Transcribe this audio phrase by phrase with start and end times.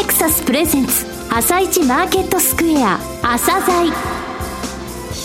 [0.00, 3.92] ネクサスプレゼンツ朝一マーケットスクエア朝鮮。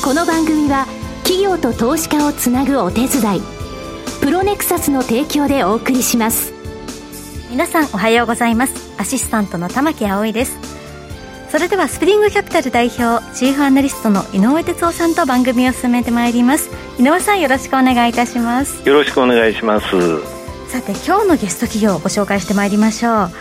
[0.03, 0.85] この番組は
[1.23, 3.41] 企業と投資家をつなぐお手伝い
[4.19, 6.51] プロネクサスの提供でお送りします。
[7.49, 8.73] 皆さんおはようございます。
[8.99, 10.57] アシスタントの玉木葵です。
[11.49, 16.69] それではスプリングキャピタル代表チーフアナリストの井上哲夫さんと番組を進めてまいります。
[16.99, 18.85] 井上さんよろしくお願いいたします。
[18.85, 19.87] よろしくお願いします。
[20.67, 23.31] さて今日のゲスト企業をご紹介してまいりましょう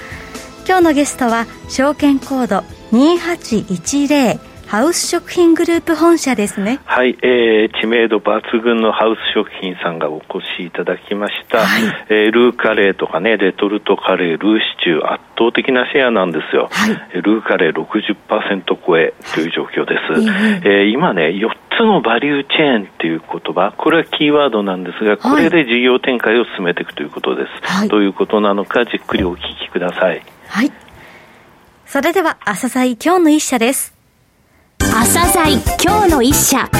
[0.66, 6.80] 今日のゲストは証券コード2810ハウス食品グループ本社ですね。
[6.84, 11.58] はい、えー、知名度抜群のハウス食品さんがお越しいただきました。
[11.58, 16.70] はい、えー、ルーカレーとかね、レトルトカレー、ルーシチュー、圧倒的なシェアなんですよ。
[16.72, 20.28] はい、ルーカレー60%超えという状況です。
[20.28, 27.72] はい、えー、今ね、4つのバリューチェーンっていう言葉、これはキーワードなんですが、これで事業展開を進めていくということです。
[27.72, 30.22] はい、どういうことなのか、じっくりお聞きください。
[30.54, 30.72] はい。
[31.84, 33.92] それでは、朝鮮今日の一社です。
[34.78, 36.70] 朝鮮今日の一社。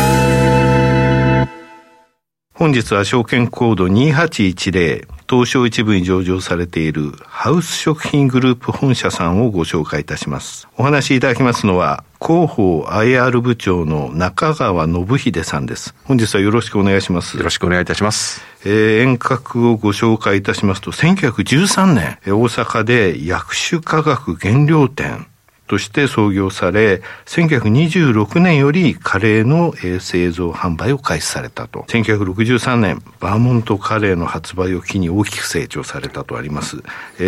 [2.64, 10.66] 本日は証券コード2810東証一部に上場されているハウス食品グループ本社さんをご紹介いたします。
[10.78, 15.94] お話しいただきますのは広報 IR 部長の中川信秀さんです。
[16.04, 17.36] 本日はよろしくお願いします。
[17.36, 18.40] よろしくお願いいたします。
[18.64, 25.26] えー、遠隔をご紹介いたしますと、1913年、大阪で薬種化学原料店
[25.74, 31.80] として創業され、1926年よりカレーの製造販売を開始されたと。
[31.88, 36.76] 1963年、バーモントカレーの発売を機に大きく成長されたとあります。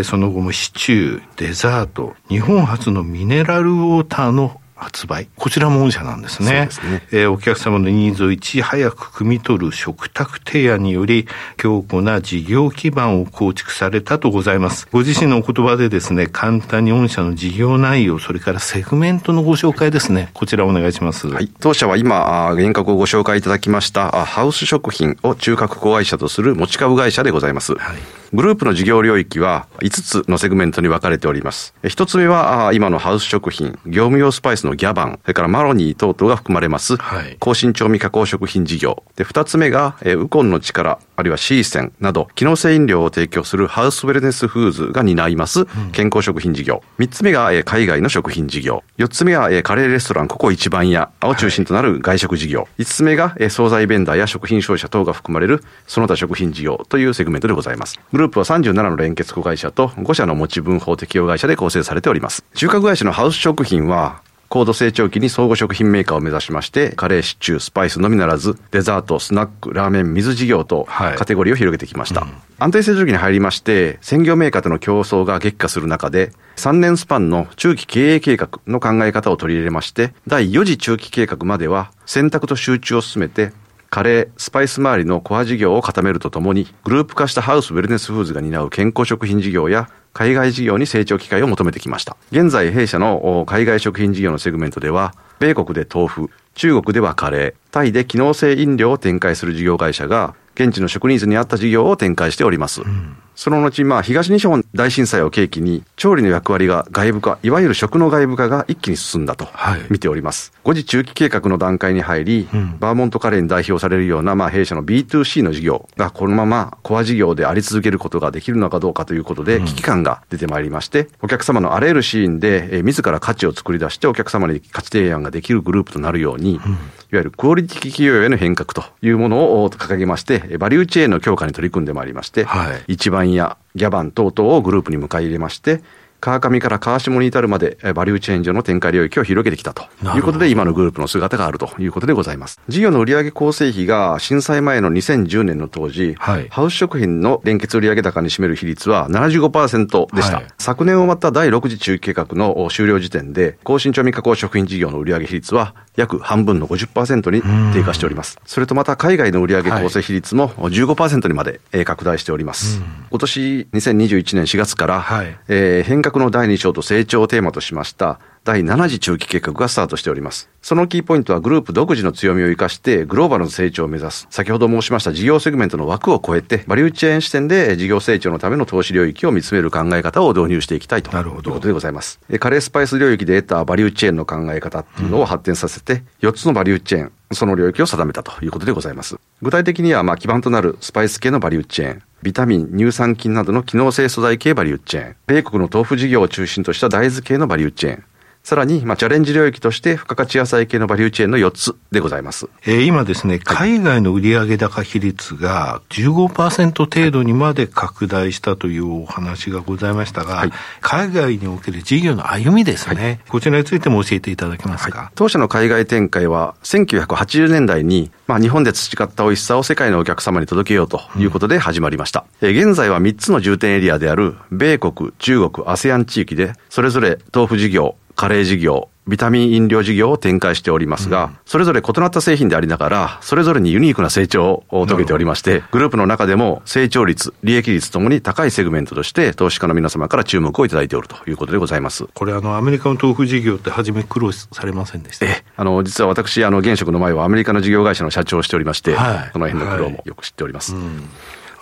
[0.05, 5.29] その後もシチュー、デザート、日本初のミネラルウォーターの発売。
[5.37, 6.69] こちらも御社なんですね。
[6.71, 14.87] すねえー、お客様のニーズをいち早く汲み取る食卓提案により、強固な事業基盤を構築されたとございます。
[14.93, 20.29] ご自身のお言葉でですね、簡単に御社の事業内容、それからセグメントのご紹介ですね。
[20.35, 21.27] こちらお願いします。
[21.27, 21.51] はい。
[21.61, 27.75] 当社は今、原格をご紹介いただきました、ハウス食品を中核子会社とする持ち株会社でございます。
[27.75, 31.75] はいグループの事業領域は5つのセグメントに分かれております。
[31.85, 39.05] 1つ目は今のハウス食品、業務用スパイスのギャバン、それからマロニー等々が含まれます、はい、高身長味加工食品事業。
[39.17, 46.83] で、2つ目が、ウコンの力、あるいはシーセンなど、機能性飲料を提供するハウスウェルネスフーズが担います、健康食品事業。
[46.99, 48.83] 3つ目が、海外の食品事業。
[48.99, 52.63] 4つ目が、カレーレストランここ一番屋を中心となる外食事業。
[52.63, 58.01] はい、5つ目が、惣菜ベンダーや食品消費者等が含まれるその他食品事業というセグメントでございます。
[58.13, 62.45] グループは37のの連結子会社と5社の持ち分法適用会社で構成されております。
[62.55, 72.21] 中核会社のハウス食品は、高度成長期に総合食品メーカーを目指しまして、カレー、シチュー、スパイスのみならず、デザート、スナック、ラーメン、水事業と、カテゴリーを広げてきました。
[72.21, 83.53] はいうん、安定成長期に入りまして、専業メーカーとの競争が激化する中で、3年スパンの中期経営計画の考え方を取り入れまして、第4次中期計画までは、選択と集中を進めて、
[83.91, 92.17] カレー、スパイス周りのコア事業を固めるとともに、グループ化したハウスウェルネスフーズが担う健康食品事業や海外事業に成長機会を求めてきました。
[92.31, 102.83] 現在弊社の海外食品事業のセグメントでは、米国で豆腐、中国ではカレー、タイで機能性飲料を展開する事業会社が、現地の職人数に合った事業を展開しております。
[102.83, 109.47] うんその後、まあ、東日本大震災を契機に、調理の役割が外部化、いわゆる食の外部化が一気に進んだと
[109.91, 110.53] 見ております。
[110.65, 126.79] はい、5次中期計画の段階に入り、うん、バーモントカレーに代表されるような、まあ、弊社の B2C の事業がこのままコア事業であり続けることができるのかどうかということで、危機感が出てまいりまして、お客様のあらゆるシーンで、えー、自ら価値を作り出してお客様に価値提案ができるグループとなるように、うん。
[127.13, 135.83] いわゆるクオリティ企業への変革というものを掲げまして、バリューチェーンの強化に取り組んでまいりまして、はい、一番やギャバン等々をグループに迎え入れまして、
[136.27, 139.85] 川上から川下に至るまで、バリューチェーン上の展開領域を広げてきたと
[140.17, 142.61] いうことで、今のグループの姿があるということでございます。
[142.67, 150.39] 事業の売上構成費が震災前の2010年の当時、はい、ハウス食品の連結売上高に占める比率は75%でした。
[150.39, 157.41] はい、昨年終わった第6次中期計画の終了時点で、高身長味加工食品事業の売上比率は約半分の50%に
[157.73, 158.41] 低下しております。
[158.47, 162.83] それとまた海外の売上構成比率も15%にまで拡大しております。
[163.11, 168.21] 今年2021年4月から、はい、えー、変革の第2章と成長をテーマとしました。
[168.47, 170.49] 第7次中期計画がスタートしております。
[170.63, 174.29] そのキーポイントはグループ独自の強みを生かしてグローバルの成長を目指す。
[174.31, 182.21] 先ほど申しました事業セグメントの枠を超えて、バリューチェーン視点で事業成長のための投資領域を見つめる考え方を導入していきたいということでございます。
[182.39, 189.17] カレースパイス領域で得たバリューチェーンの考え方っていうのを発展させて、4つのバリューチェーン、その領域を定めたということでございます。
[189.43, 198.05] 具体的には、まあ、基盤となるスパイス系のバリューチェーン、ビタミン、乳酸菌などの機能性素材系バリューチェーン、米国の豆腐事業を中心とした大豆系のバリューチェーン、
[198.47, 202.49] さらに、まあ、チャレンジ領域として、付加価値野菜系のバリューチェーンの4つでございます。
[202.65, 214.99] えー、今ですね、海外の売上高比率が15%程度にまで拡大したというお話がございましたが、はい、海外における事業の歩みですね、はい、こちらについても教えていただけますか？
[215.01, 222.25] はい、当社の海外展開は、1980年代に、まあ、日本で培った美味しさを世界のお客様に届けようということで始まりました。
[222.41, 242.07] うん、え現在は3つの重点エリアである、米国、中国、ASEAN 地域で、それぞれ豆腐事業、カレー事業、ビタミン飲料事業を展開しておりますが、うん、それぞれ異なった製品でありながら、それぞれにユニークな成長を遂げておりまして、グループの中でも成長率、利益率ともに高いセグメントとして、投資家の皆様から注目をいただいておるということでございます。
[242.15, 245.27] これ、あの、アメリカの豆腐事業って初め苦労されませんでした？
[245.27, 250.75] え、あの、実は私、あの、現職の前はアメリカの事業会社の社長をしておりまして、はい、その辺の苦労もよく知っております。
[250.75, 251.09] はいうん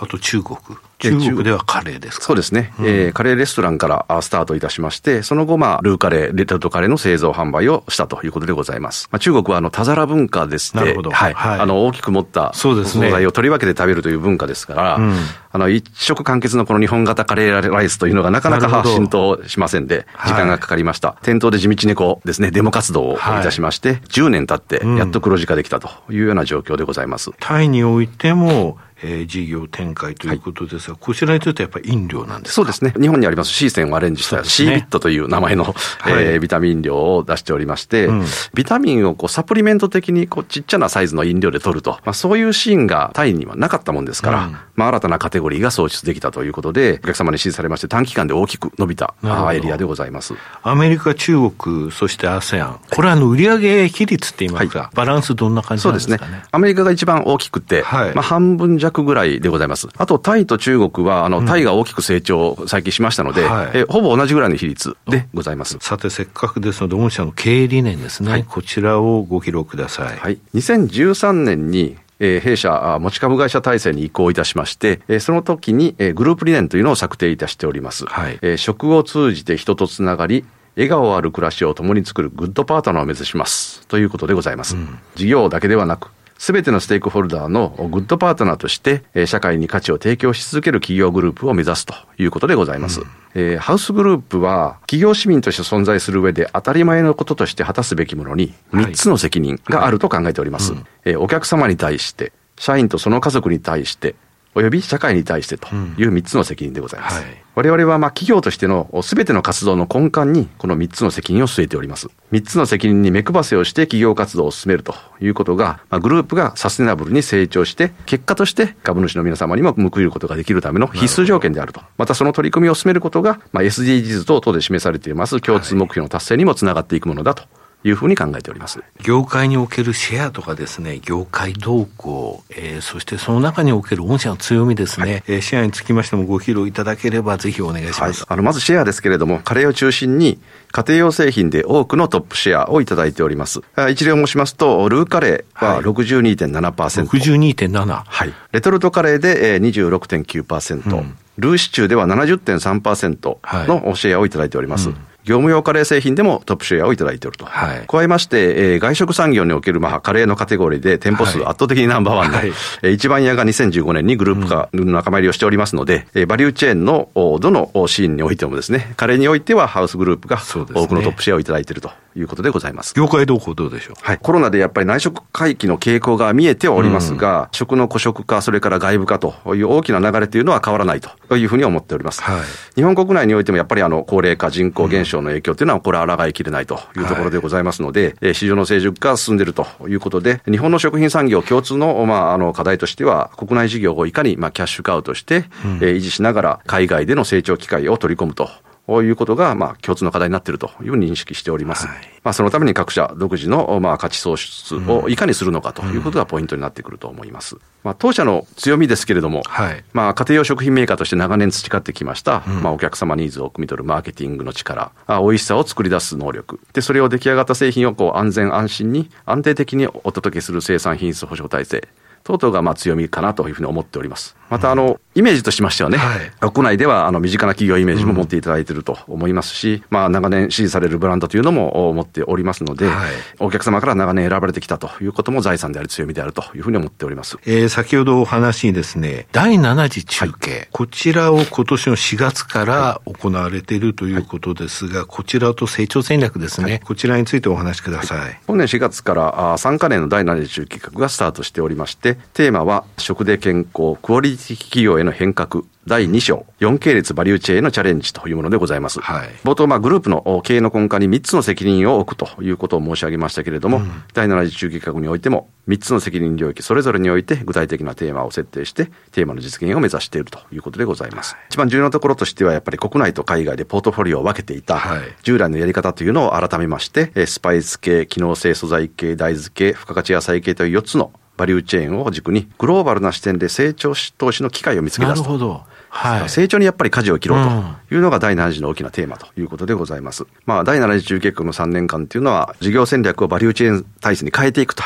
[0.05, 0.59] あと中国。
[0.99, 2.25] 中国ではカレーですか？
[2.25, 9.09] そうですね、うん、えー、カレーレストランからスタートいたしまして、その後、まあ、ルーカレー、レトルトカレーの製造販売をしたということでございます。
[9.11, 10.83] まあ、中国はあの、田皿文化ですね。
[10.83, 11.11] なるほど。
[11.11, 11.35] はい。
[11.35, 15.15] はい、あの、大きく持った素材を取り分けて食べるという文化ですから、うん、
[15.53, 21.09] あの、一食完結のこの日本型カレーライスというのがなかなか浸透しませんで、時間がかかりました。
[21.09, 27.31] はい、店頭で地道にこうですね、デモ活動をいたしまして、はい、10年経って、やっと黒字化できたというような状況でございます。
[27.41, 32.95] タイにおいても、えー、事業展開ということですが、はい、こちらにとってやっぱり飲料なんですそうですね。
[33.01, 33.51] 日本にあります。
[33.51, 35.75] シーセンをアレンジした、シービットという名前の、は
[36.09, 38.25] えー、ビタミン飲料を出しておりまして、うん、
[38.55, 49.15] ビタミンをこうサプリメント的にこうちっちゃなサイズの飲料で取ると、まあ、そういうシーンがタイにはなかったもんですから、うん、まあ、新たなカテゴリーが創出できたということで、お客様に支持されまして、短期間で大きく伸びた
[49.53, 50.35] エリアでございます。
[50.63, 56.19] アメリカ、中国、そして ASEAN、これはあの売上比率って言いますか、はい、バランスどんな感じなんですかね？
[56.19, 56.49] そうですね。
[56.53, 59.89] アメリカが一番大きくて、はい、まあ、半分弱ぐらいでございます。
[59.97, 65.77] あと、タイと中国は、あの、タイが大きく成長、最近しましたので、はい、えほぼ同じぐらいの比率でございます。
[65.81, 68.31] さて、せっかくですので、御社の経営理念ですね。
[68.31, 70.19] はい、こちらをご披露ください。
[70.19, 70.39] はい。
[70.55, 78.07] 2013年に、えー、弊社持ち株会社体制に移行いたしまして、えー、その時に、えー、グループ理念というのを策定いたしております。
[78.07, 80.45] はい、えー、食を通じて人とつながり、
[80.77, 83.87] 笑顔ある暮らしを共に作るグッドパートナーを目指します。
[83.87, 84.77] ということでございます。
[84.77, 86.11] うん、事業だけではなく、
[86.45, 93.01] すべてのステークホルダーのグッドパートナーとして、社会に価値を提供し続ける企業グループを目指すということでございます。
[93.01, 100.73] うん、えー、ハウスグループは、企業市民として存在する上で当たり前のこととして果たすべきものに、3つの責任があると考えております。
[100.73, 104.15] はいはいうん、えー、お客様に対して、社員とその家族に対して、
[104.55, 107.19] および社会に対してという3つの責任でございます。
[107.19, 112.09] うんはい我々はまあ企業としてのすべての活動の根幹にこの3つの責任を据えております。
[112.33, 121.81] 3つの責任に目配せをして企業活動を進めるということが、まあ、グループがサステナブルに成長して、結果として株主の皆様にも報いることができるための必須条件であると。
[121.97, 127.47] またその取り組みを進めることが、まあ、SDGs 等々で示されています共通目標の達成にもつながっていくものだとい
[127.91, 128.83] うふうに考えております。
[129.03, 138.01] 業界におけるシェアとかですね、業界動向、えー、そしてその中における御社の強みですね、はい、えー、シェアにつきましてもご披露いただければぜひお願いします。
[138.01, 140.39] はい、あの、まずシェアですけれども、カレーを中心に
[140.73, 143.61] 家庭用製品で多くのトップシェアをいただいております。
[143.91, 147.07] 一例を申しますと、ルーカレーは62.7%。
[147.07, 148.03] 62.7?
[148.07, 148.35] はい。
[148.53, 150.97] レトルトカレーで26.9%。
[150.97, 154.89] うん、ルーシチューでは70.3%のシェアをいただいております。
[154.89, 157.45] うん業務用カレー製品でもトップシェアをいただいていると。
[157.47, 162.49] はい、加えまして、えー、外食産業における、まあ、カレーのカテゴリーで店舗数圧倒的にナンバーワンの、はい、
[162.83, 172.95] えー、一番屋が2015年にグループ化の仲間入りをしておりますので、うん、えー、バリューチェーンのどのシーンにおいてもですね、カレーにおいてはハウスグループが多くのトップシェアをいただいているということでございます。
[172.95, 173.97] 業界動向どうでしょう？
[174.01, 174.19] はい。
[174.19, 182.23] コロナでやっぱり内食回帰の傾向が見えてはおりますが、うん、食の孤食化、それから外部化という大きな流れというのは変わらないというふうに思っております。
[182.23, 182.43] はい、
[182.75, 198.49] 日本国内においてもやっぱりあの高齢化、人口減少の影響というのはこれは抗いきれないというところでございますので、はい、市場の成熟化が進んでいるということで、日本の食品産業共通の,、まあ、あの課題としては、国内事業をいかに、まあ、キャッシュカウトして、うん、え維持しながら海外での成長機会を取り込むと
[198.89, 201.87] いうことが、まあ、共通の課題になっているというふうに認識しております。
[201.87, 207.57] はい、まあ、そのために各社独自の、まあ、価値創出をいかにするのかということがポイントになってくると思います。
[207.83, 221.89] まあ、当社の強みですけれども、はい、まあ、家庭用食品メーカーとして長年培ってきました、うん、まあ、お客様ニーズを汲み取るマーケティングの力、あ美味しさを作り出す能力、で、それを出来上がった製品をこう安全安心に安定的にお届けする生産品質保証体制、
[222.25, 224.35] 等々がまあ強みかなというふうに思っております。
[224.49, 237.39] またあの、イメージとしましてはね、はい、国内ではあの身近な企業イメージも持っていただいていると思いますし、うん、まあ長年支持されるブランドというのも持っておりますので、はい、お客様から長年選ばれてきたということも財産であり強みであるというふうに思っております。
[237.47, 248.41] えー、先ほどお話にですね、第7次中継、はい、こちらを今年の4月から行われているということですが、こちらと成長戦略ですね、こちらについてお話しください。
[248.47, 259.01] 本年4月からあ3カ年の第7次中継企画がスタートしておりまして、テーマは食で健康、クオリティ企業への変革第2章、4系列バリューチェーンへのチャレンジというものでございます。
[259.01, 271.35] はい、冒頭、まあ、グループの経営の根幹に3つの責任を置くということを申し上げましたけれども、うん、第7次中期企画においても、3つの責任領域それぞれにおいて具体的なテーマを設定して、テーマの実現を目指しているということでございます。
[271.35, 274.81] はい、一番重要なところとしては、やっぱり国内と海外でポートフォリオを分けていた、
[275.23, 285.63] 従来のやり方というのを改めまして、スパイス系、機能性素材系、大豆系、付加価値野菜系という4つのバリューチェーンを軸にグローバルな視点で成長投資の機会を見つけ出すと。
[285.89, 287.45] はい、成長にやっぱり舵を切ろう
[287.89, 290.27] というのが第7次の大きなテーマということでございます。
[290.45, 294.83] まあ、第7次中結構の3年間っていうのは、事業戦略をバリューチェーン体制に変えていくと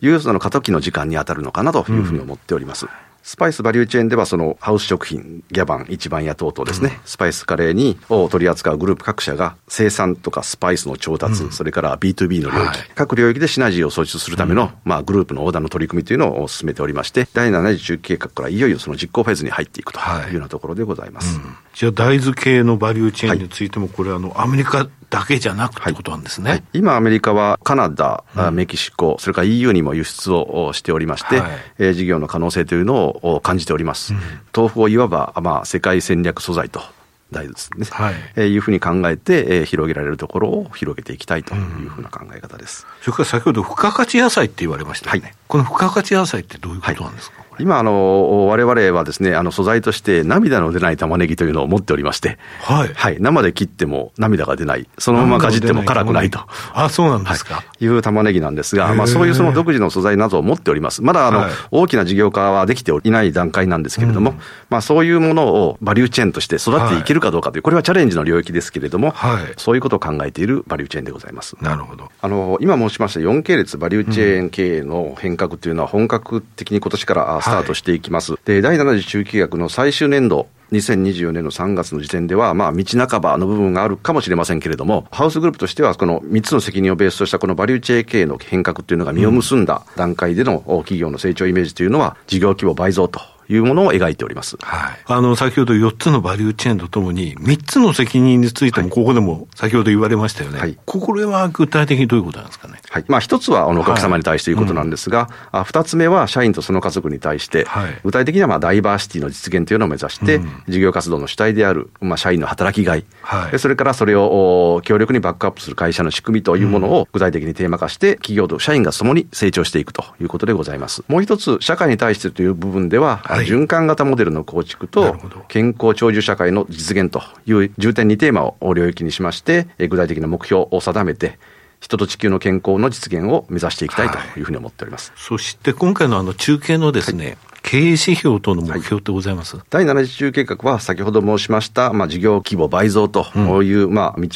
[0.00, 2.86] いう、その過渡期の時間に当たるのかなというふうに思っております。
[2.86, 21.38] うんスパイスバリューチェーンでは、そのハウス食品、ギャバン、一番屋等々ですね、うん、スパイスカレーにを取り扱うグループ各社が生産とかスパイスの調達、うん、それから B2B の領域、はい、各領域でシナジーを創出するための、うん、まあ、グループの横断の取り組みというのを進めておりまして、第7次中期計画からいよいよその実行フェーズに入っていくというようなところでございます。
[21.38, 34.12] はい、じゃあ、大豆系のバリューチェーンについても、これ、あの、アメリカだけじゃなくってことなんですね、はい、今、アメリカはカナダ、うん、メキシコ、それから EU にも輸出をしておりまして、はい、えー、事業の可能性というのを感じております。
[34.12, 34.20] うん、
[34.54, 36.82] 豆腐をいわば、まあ、世界戦略素材と。
[37.30, 38.14] 大豆ですね、はい。
[38.36, 52.88] えー、いうふうに考えて、えー、広げられるところを広げていきたいというふうな考え方です、うん、それから先ほど付加価値野菜って言われましたね、はい、この付加価値野菜ってどういうことなんですか、はい今、あの、我々はですね、あの、素材として涙の出ない玉ねぎというのを持っておりまして、はい。
[52.94, 53.16] はい。
[53.20, 54.88] 生で切っても涙が出ない。
[54.98, 56.40] そのままかじっても辛くないと。
[56.72, 57.56] あ、そうなんですか。
[57.56, 61.02] はい、いう玉ねぎなんですが、まあ、そういうその独自の素材などを持っております。
[61.02, 64.38] まだ、あの、はい、大きな事業化はできていない段階なんですけれども、うん、
[64.70, 69.52] まあ、そういうものをバリューチェーンとして育っていけるかどうかという、これはチャレンジの領域ですけれども、はい。
[69.56, 71.56] そういうことを考えているバリューチェーンでございます。
[71.60, 72.10] なるほど。
[72.20, 78.34] あの、今申しました4系列バリューチェーン経営の変革というのは本格的に今年からスタートしていきます。。
[78.44, 94.56] で、第7次中期学の最終年度、2024年の3月の時点では、まあ、道半ばの部分があるかもしれませんけれども、ハウスグループとしては、この3つの責任をベースとしたこのバリューチェーン経営の変革というのが実を結んだ段階での企業の成長イメージというのは、事業規模倍増というものを描いております。
[94.60, 94.98] はい。
[95.06, 100.58] あの、先ほど4つのバリューチェーンとともに、3つの責任についても、ここでも先ほど言われましたよね。
[100.58, 100.76] はい。
[100.84, 102.80] これは具体的にどういうことなんですかね？
[102.90, 103.04] はい。
[103.06, 121.04] まあ、1つは、あの、お客様に対してということなんですが、はいうん、2つ目は、社員とその家族に対して、はい、具体的には、まあ、ダイバーシティの実現というのを目指して、うん、事業活動の主体である、まあ、社員の働きがい、はい、それからそれを強力にバックアップする会社の仕組みというものを具体的にテーマ化して、企業と社員が共に成長していくということでございます。
[121.08, 125.16] もう一つ、社会に対してという部分では、はい、循環型モデルの構築と、
[125.48, 131.38] 健康長寿社会の実現という重点2テーマを領域にしまして、具体的な目標を定めて、
[131.80, 135.12] 人と地球の健康の実現を目指していきたいというふうに思っております。
[135.12, 143.26] はい、そして今回のあの中継のですね、はい経営指標等の目標ってございます、はい、第7次中計画は先ほど申しました、まあ、事業規模倍増と
[143.62, 144.28] いう、うん、まあ、道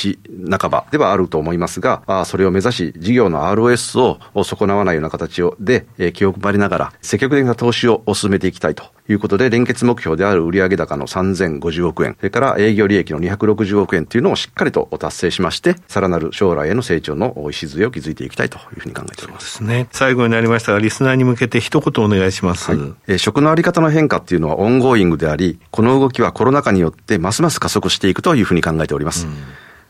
[0.59, 19.59] 半ばではあると思いますが、あそれを目指し、事業の ROS を損なわないような形をで、えー、気を配りながら、積極的な投資を進めていきたいということで、連結目標である売上高の3050億円、それから営業利益の260億円というのをしっかりと達成しまして、さらなる将来への成長の礎を築いていきたいというふうに考えております。
[19.59, 19.88] そうですね。
[19.93, 22.75] 最後になりましたが、リスナーに向けて一言お願いします。
[22.75, 29.26] はい、えー食のあり方の変化っていうのは ongoing であり、この動きはコロナ禍によってますます加速していくというふうに考えております。
[29.26, 29.35] うん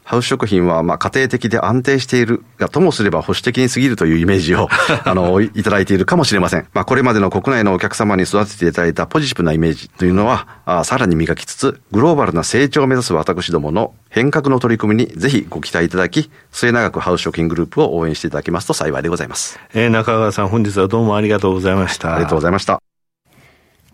[0.04, 4.68] ハウス食品は、まあ、家庭的で安定しているが、ともすれば保守的に過ぎるというイメージを、
[5.04, 6.66] あの、いただいているかもしれません。
[6.74, 19.58] まあ、これまでの国内のお客様に育てていただいたポジティブなイメージというのは、あさらに磨きつつ、グローバルな成長を目指す私どもの変革の取り組みにぜひご期待いただき、末永くハウス食品グループを応援していただけますと幸いでございます。
[19.72, 22.14] えー、中川さん、本日はどうもありがとうございました。
[22.14, 22.91] ありがとうございました。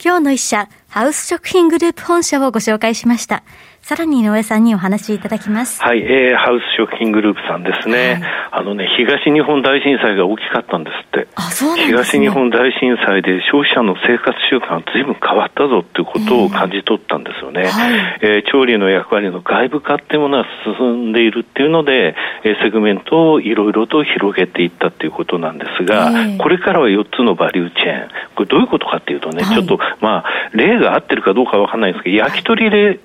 [0.01, 3.45] 今日の一社、ハウス食品グループ本社をご紹介しました。
[3.83, 5.81] さらに井上さんにお話しいただきます。
[5.81, 8.21] はい、えー、ハウス食品グループさんですね。
[8.51, 11.29] はい、あのね、東日本大震災が大きかったんですって。
[11.37, 11.97] あ、そうなんですね。
[11.97, 17.63] 東日本大震災で消費者の生活習慣ずいぶん変わったぞっていうことを感じ取ったんですよね。
[17.63, 20.47] えー、はい、えー、調理の役割の外部化っていうものは
[20.79, 28.09] 進んでいるっていうので、えー、セグメントをいろいろと広げていったっていうことなんですが、えー、これからは4つのバリューチェーン。
[28.35, 33.01] これどういうことかっていうとね、はい、ちょっとまあ、例例が合ってるかどうかわかんないんですけど、焼き鳥で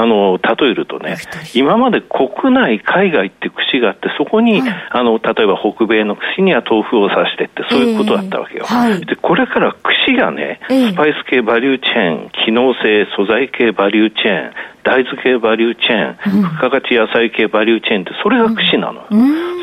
[0.00, 1.16] あの例えるとね、
[1.54, 8.64] 今まで国内、海外って串があって、そこに、はい、あの例えば北米の串には豆腐を刺してって、そういうことだったわけよ。
[8.64, 14.52] えーはい、でこれから串がね、スパイス系バリューチェーン、機能性、素材系バリューチェーン、
[14.88, 19.04] 大豆系バリューチェーン、付加価値野菜系バリューチェーンって、それが串なの。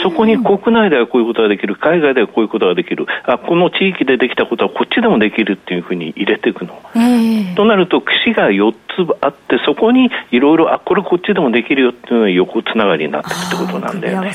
[0.04, 6.80] そこに国内ではこういうことができる、海外ではこういうことができる、あこの地域でできたことはこっちでもできるっていうふうに入れていくの。
[6.96, 8.78] えー、となると、串が4つ
[9.22, 14.32] あって、そこにいろいろ、あこれこっちでもできるよっていうのが横つながりになっていくってことなんだよね。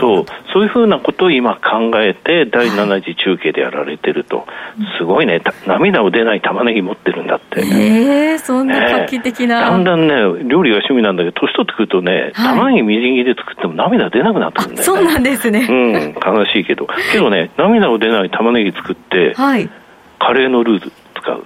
[0.00, 4.46] そう、そういうふうなことを今考えて、第7次中継でやられてると、
[4.98, 7.60] すごいね、涙を出ない玉ねぎ持ってるんだって。
[7.60, 15.00] えー、そんな画期的な、ね、だんだんね、料理が趣味なんだけど、年取ってくるとね、玉ねぎみじん切りで作っても涙出なくなってくるんだよね。
[15.00, 15.66] そうなんですね。
[15.68, 16.86] うん、悲しいけど。
[17.12, 19.68] けどね、涙を出ない玉ねぎ作って、はい、
[20.18, 21.44] カレーのルー使う。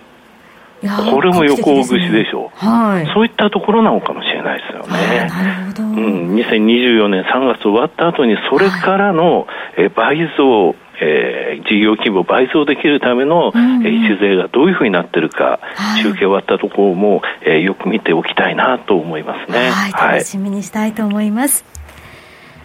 [1.10, 5.28] これも横串でしょう、はい、そういったところなのかもしれないですよね。
[5.28, 5.82] なるほど。
[5.82, 9.46] うん、2024年3月終わった後に、それからの、
[9.78, 19.70] え倍増、えー、事業規模倍増できるための、うん、えー、税がどういうふうになってるか、はい、中継終わったところも、えー、よく見ておきたいなと思いますね。
[19.70, 21.64] はい、楽しみにしたいと思います。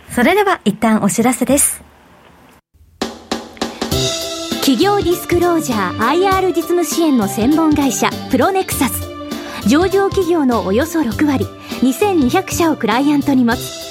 [0.09, 1.83] それでは一旦お知らせです。
[4.61, 9.09] 企業ディスクロージャー IR 実務支援の専門会社プロネクサス
[9.67, 11.45] 上場企業のおよそ6割
[11.81, 13.90] 2200社をクライアントに持つ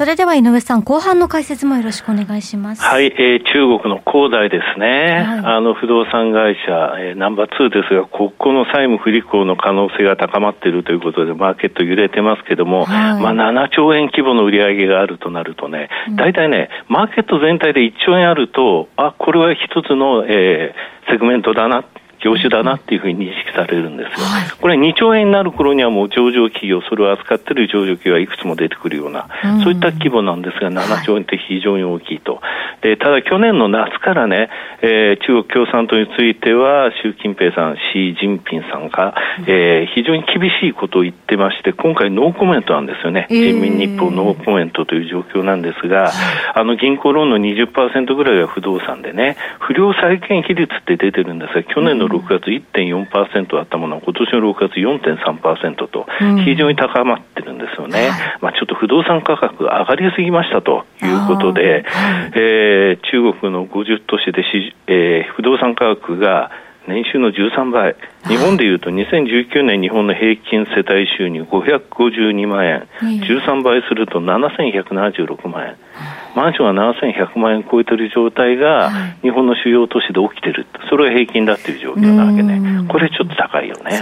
[0.00, 2.82] それでは井上さん、後半の解説もよろしくお願いします。
[2.82, 5.20] はい、えー、中国の恒大ですね。
[5.20, 21.84] はい、あの、不動産会社、えー、ナンバー2ですが、ここの債務不履行の可能性が高まっているということで、マーケット揺れてますけども、はい、まあ、7兆円規模の売り上げがあるとなるとね、大体ね、マーケット全体で1兆円あると、あ、これは一つの、えー、セグメントだな
[22.20, 24.26] 業種だなっていうふうに認識されるんですよ。
[24.26, 29.28] はい、これ2兆円になる頃にはもう上場企業、それを扱っている上場企業はいくつも出てくるような、
[29.58, 32.40] うそういった規模なんですが、7兆円って非常に大きいと。
[32.82, 34.50] で、ただ去年の夏からね、
[34.82, 39.14] えー、中国共産党については、習近平さん、シー・ジンピンさんが、
[39.46, 43.26] えー、非常に厳しいことを言ってまして、今回ノーコメントなんですよね。
[43.30, 46.10] えー、人民日報ノーコメントという状況なんですが、
[46.54, 56.06] あの銀行ローンの20%ぐらいが不動産でね、不良債権比率って出てるんですが、去年の6月1.4%あったものは今年の6月4.3%と
[56.44, 61.84] 非常に高まってるんですよね、うん、まあ、ちょっと不動産価格が上がりすぎましたということで、
[62.34, 66.50] えー、中国の50都市でし、えー、不動産価格が
[66.88, 67.94] 年収の13倍、
[68.28, 75.76] 日本でいうと2019年日本の平均世帯収入552万円、13倍すると7176万円。
[76.34, 78.90] マンションが7100万円超えてる状態が、
[79.22, 84.00] 日本の主要都市で起きてる、それが平均だっていう状況なわけね、これちょっと高いよね、ね。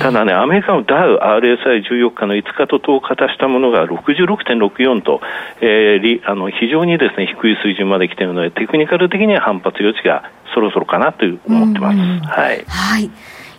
[0.00, 5.20] ただね、アメリカのダウ、RSI14 日の5日と10日足したものが66.64と、
[5.60, 11.98] えー、あの非常にですね低い水準まで来ているので、テクニカル的には反発余地がそろそろかなと思ってます。
[12.26, 13.10] はい、はい、